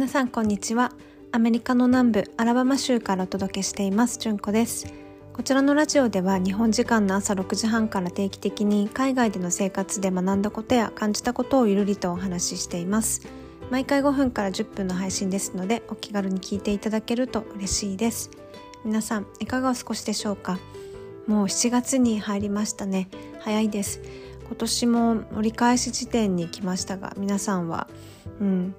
[0.00, 0.92] 皆さんこんにちは。
[1.30, 4.94] アメリカの南部アラバマ州からお届けしていますじゅんこです。
[5.34, 13.20] こちらのラジオでは日本時間の朝6時半から定期的に海外での生活で学んだことや感じたことをゆるりとお話ししています。
[13.70, 18.30] 毎回5分から10分の配信ですのでお気軽に聞いていただけると嬉しいです。
[18.86, 20.58] 皆さんいかがお過ごしでしょうか？
[21.26, 23.10] もう7月に入りましたね。
[23.40, 24.00] 早いです。
[24.46, 27.86] 今年も折り返し地点に来ましたが皆さんは、
[28.40, 28.74] うん、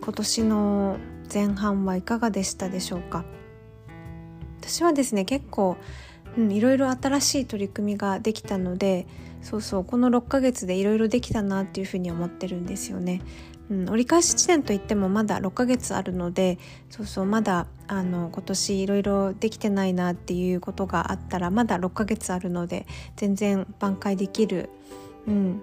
[0.00, 0.98] 今年の
[1.32, 3.24] 前半はいかがでしたでしょうか？
[4.60, 5.76] 私はですね結構、
[6.36, 9.06] うん、いろいろ新しい取り組みができたので
[9.42, 13.22] そうそうこの6ヶ月でいろいろできたなっていうふうに思ってるんですよね。
[13.70, 24.70] うん、折り返し地点といってもまだ6ヶ月あるのでそうそうまだあの今年いろいろできてないなっていうことがあったらまだ6ヶ月あるので全然挽回できる
[25.28, 25.62] うん、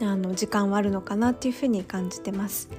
[0.00, 2.70] あの時間はあるのかなっていうふうに感じてます。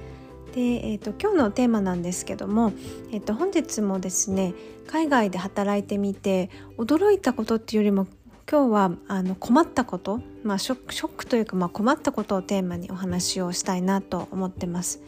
[0.54, 2.72] で、えーと、今日のテーマなんですけども、
[3.10, 4.54] えーと、本日もですね
[4.86, 8.06] 海外で働いてみて驚いたことっていうよりも
[8.48, 15.02] 今日はあの困ったこと、まあ、ショックショックというか、まあ、困ったことをテーマにお話をしたいなと思ってます。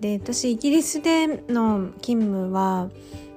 [0.00, 2.90] で私イギリスでの勤務は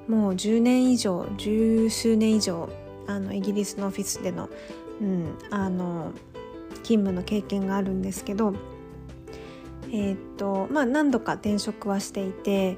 [0.07, 2.69] もう10年以上十数年以上
[3.07, 4.49] あのイギリスのオフィスでの
[5.01, 6.13] うん、あの
[6.83, 8.53] 勤務の経験があるんですけど、
[9.91, 12.77] えー、っとまあ、何度か転職はしていて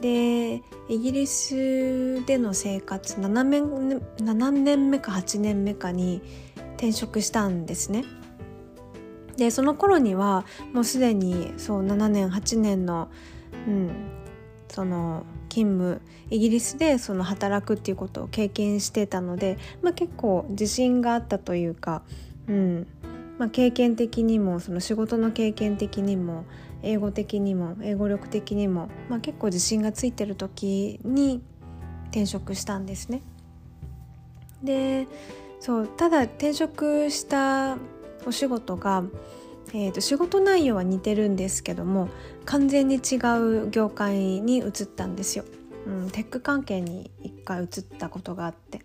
[0.00, 6.22] でイギリスでの生活 7, 年7年目か8年目かに
[6.76, 8.04] 転職したんですね。
[9.36, 13.08] でその頃にはもうすでにそう7年8年の、
[13.66, 13.90] うん、
[14.68, 22.02] その勤務イギリスでその働くっていうことを経験してたので、まあ、結構自信があったというか、
[22.48, 22.86] うん
[23.38, 26.44] まあ、経験的にもその仕事の経験的にも
[26.82, 31.42] 英語的にも英語力的にも、まあ、結構自信がついてる時に
[32.10, 33.22] 転職したんですね。
[34.62, 35.08] で
[35.60, 37.76] そうただ転職した
[38.26, 39.04] お仕事が
[39.72, 42.08] えーと、仕事内容は似てるんですけども
[42.44, 43.16] 完全に違
[43.64, 45.44] う業界に移ったんですよ。
[45.86, 48.82] うん、テック関係に一回移ったことがあって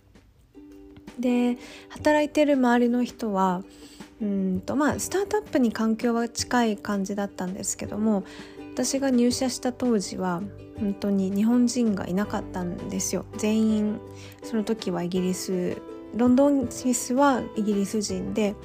[1.17, 1.57] で
[1.89, 3.63] 働いてる周りの人は
[4.21, 8.23] うんとまあスタートアップに環境は近い感じだったんですけども
[8.73, 10.41] 私が入社した当時は
[10.79, 13.25] 本当に日本人がいなかったんですよ。
[13.37, 13.99] 全員
[14.43, 15.81] その時はイギリス
[16.15, 18.55] ロンドンオフィスはイギリス人で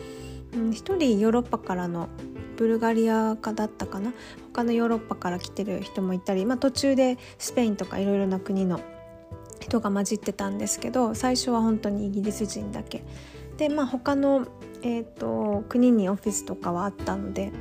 [0.72, 2.09] 一人ヨーロッパからの
[2.56, 4.12] ブルガリアかだったかな。
[4.53, 8.81] 他のヨーロッパから来てる人もいたり、まあ、途中でスペインとかいろいろな国の
[9.59, 13.04] 人が混じってたんですけど最初は本当にイギリス人だけ。
[13.56, 14.47] でまあ他の、
[14.82, 17.53] えーと、国にオフィスとかはあったので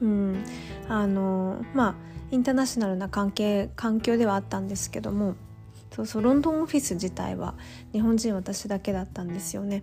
[0.00, 0.44] うん
[0.88, 1.94] あのまあ
[2.30, 5.34] インターナショナルな関係環境ではあったんですけども
[5.94, 7.54] そうそうロンドンオフィス自体は
[7.92, 9.82] 日本人私だけだったんですよね。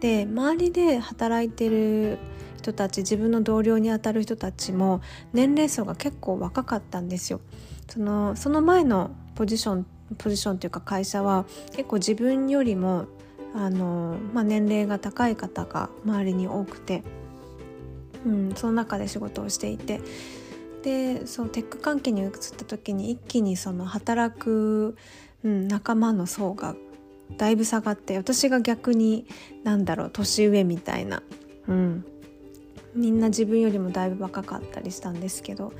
[0.00, 2.18] で周りで働いてる
[2.56, 5.00] 人たち自分の同僚にあたる人たちも
[5.32, 7.40] 年齢層が結構若かったんですよ。
[7.88, 9.86] そのその前のポジション
[10.18, 13.06] ポジションというか会社は結構自分よりも
[13.54, 17.02] あの、まあ、年齢が高い方が周りに多くて、
[18.24, 20.00] うん、その中で仕事をしていて
[20.82, 24.96] でそのテック関係に移った時に一気にその働く
[25.44, 26.74] うん、仲間の層が
[27.36, 29.26] だいぶ下がって私が逆に
[29.64, 31.22] なんだろう年上みたいな、
[31.66, 32.04] うん、
[32.94, 35.72] みんな自分よりもだいぶ若かったりしたんですけど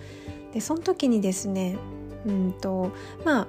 [0.52, 1.76] でその時にですね
[2.26, 2.92] うんと
[3.24, 3.46] まあ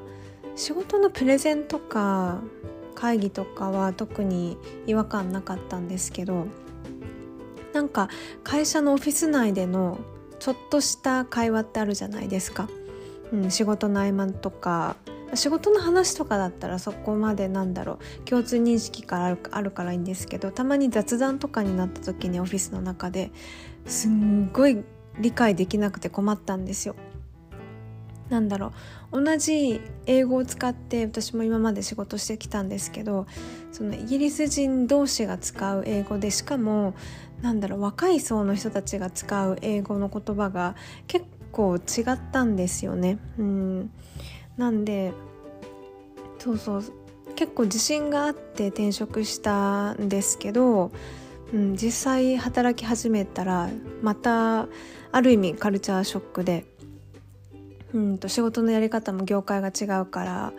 [0.55, 2.41] 仕事のプレゼンとか
[2.93, 6.47] 会議とかは特に違和感なかったんですけど
[7.73, 8.09] なんか
[8.43, 9.99] 会社のオフィス内での
[10.39, 12.69] ちょっとした会話ってあるじゃないですか、
[13.31, 14.95] うん、仕事の合間とか
[15.35, 23.31] 仕事の話とかだったらそこまでなんだろう共通認識からあるからいいんですけどたまに雑談とかになった時にオフィスの中で
[23.85, 24.83] すんごい
[25.19, 26.95] 理解できなくて困ったんですよ。
[28.29, 28.73] なんだろ
[29.11, 29.23] う。
[29.23, 33.27] 同じ英語を使って私も今まで仕事してきたんですけど
[33.71, 36.95] そのイギリス人同士が使う英語でしかも
[37.41, 40.75] なんだろう若い層の人たちが使う英語の言葉が
[41.07, 43.19] 結構違ったんですよね。
[43.37, 43.91] うん。
[44.57, 45.13] なんで
[46.39, 46.83] そうそう。
[47.35, 50.91] 結構自信があって転職したんですけど、
[51.53, 53.69] うん、実際働き始めたら
[54.01, 54.67] また
[55.11, 56.65] ある意味カルチャーショックで、
[57.93, 60.53] うんと仕事のやり方も業界が違うから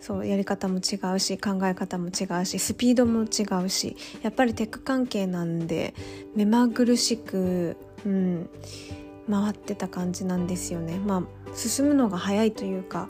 [0.00, 5.94] そうやり方も違うし考え方も違うしスピードも違うしやっぱりテック関係なんで
[6.34, 7.76] 目まぐるしく、
[8.06, 8.48] うん、
[9.28, 10.98] 回ってた感じなんですよね。
[10.98, 13.08] まあ進むのが早いというか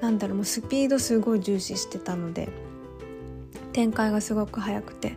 [0.00, 2.48] なんだろうもうスピードすごい重視してたので
[3.72, 5.16] 展開がすごく早くて。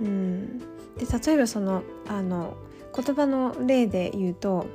[0.00, 0.60] うん
[0.98, 2.56] で例えばそのあの
[2.94, 4.66] 言葉の例で言うと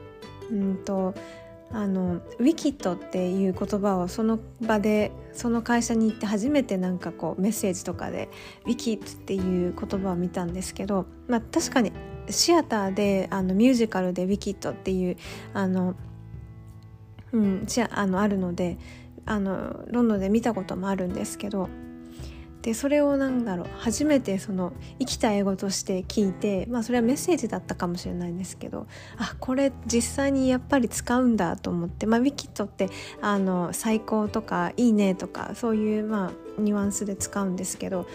[0.51, 1.13] うんと
[1.71, 8.30] あのウィキッドっていう言葉をその場でその会社に行って初めてなんかこうメッセージとかで
[8.66, 11.92] ウィキッドっていう言葉を見たんですけど、まあ、確かに
[12.30, 15.18] シアターであのミュージカルでウィキッドっていう
[15.54, 15.95] あの、
[17.31, 18.77] うん、あのあるので
[19.25, 21.69] あのロンドンで見たこともあるんですけど
[22.61, 28.85] でそれをなんだろう初めてその生きた英語として聞いてまあそれはメッセージだったかもしれないんですけど
[29.17, 32.89] あこれ実際にやっぱり使うんだと思ってまあウィキッドって
[33.21, 38.07] あの最高とかいいねとかそういうまあニュアンスで使うんですけど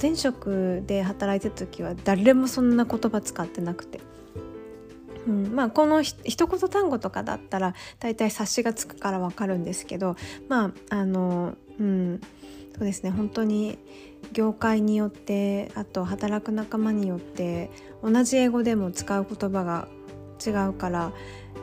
[0.00, 4.00] 前職で働いてた時は誰もそんな言葉使ってなくて。
[5.26, 10.16] うん、まあこの一言単語とかだったら大体察しがつくからわかるんですけど
[10.48, 12.20] まああのうん
[12.76, 13.10] そうですね。
[13.10, 13.78] 本当に
[14.32, 17.70] 業界によってあと働く仲間によって
[18.02, 19.88] 同じ英語でも使う言葉が
[20.44, 21.12] 違うから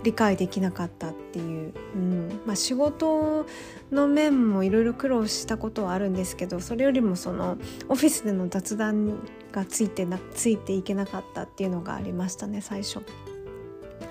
[0.03, 2.41] 理解できなかったっていう、うん。
[2.45, 3.45] まあ、仕事
[3.91, 7.57] の面もいろいろ苦労したことはあるんですけどそれよりもその
[7.89, 9.19] オフィスでの雑談
[9.51, 12.99] がついてなついていけなかったっていうのがありましたね最初。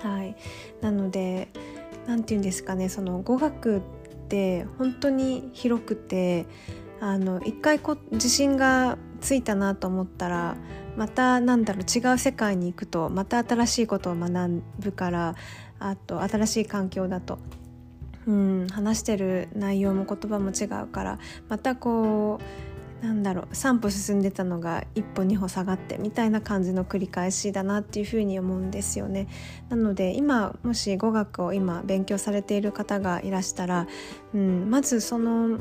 [0.01, 0.35] はい、
[0.81, 1.49] なので
[2.05, 3.81] 何て言うんですかねその語学っ
[4.29, 6.45] て本当に広くて
[6.99, 10.57] あの一回こ自信がついたなと思ったら
[10.95, 15.35] またなんだろう違う世界に行くとまた新しいことを学ぶから
[15.79, 17.37] あと新しい環境だと、
[18.25, 29.27] うん、話してる内容も言葉も違うからまたこうなんだろう3歩進んでたのが一歩2歩下がってみたいな感じの繰り返しだなっていうふうに思うんですよね。
[29.69, 33.87] なので今もし語学を今勉強されている方がいらしたら、
[34.33, 35.59] うん、まずその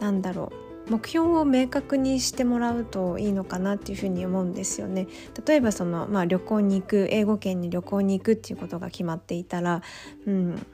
[0.00, 5.06] なんだろう目標を明確にしてもらうといいのかなっていうふうに思うんですよね。
[5.46, 9.82] 例えばその、まあ、旅行に行く英語圏に旅行に行くっていうことが決まっていたら、
[10.26, 10.66] うん、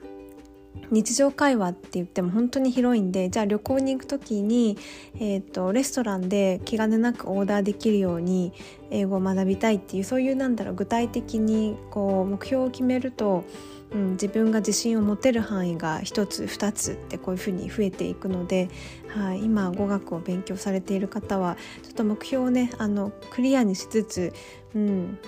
[0.90, 4.78] 日常会話って言っても本当に広いんでじゃあ旅行に行く時に、
[5.16, 8.52] えーと、レストランで気兼ねなくオーダーできるように
[8.90, 13.44] 英語を学びたいっていうそういうなんだろう具体的にこう目標を決めると
[13.92, 18.68] うん、自分が自信を持てる範囲が1つ2つってこういうふうに増えていくので、
[19.08, 24.32] はい、今語学を勉強されている方はちょっと目標をねあのクリアにしつつ、
[24.74, 25.18] うん、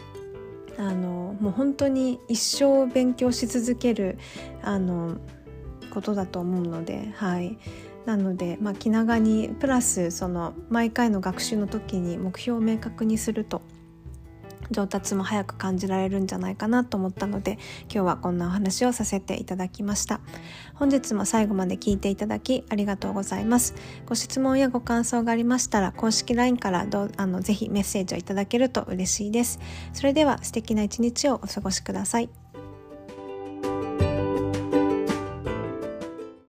[0.76, 4.18] あのもう本当に一生勉強し続ける
[4.62, 5.18] あの
[5.92, 7.58] ことだと思うので、はい、
[8.06, 13.62] なので、まあ、気長にプラスその毎回の学習の時に目標を明確にすると
[14.70, 20.20] 上達も早く感じられるんじゃないかなと思ったので今日はこんなお話をさせていただきました。
[20.74, 23.74] 本日も最後まで聞いていただきありがとうございます。
[24.06, 29.58] ご質問やご感想がありましたら公式 LINE からどうあのぜひメッセージをいただけると嬉しいです。
[29.92, 32.47] それでは素敵な一日をお過ごしください。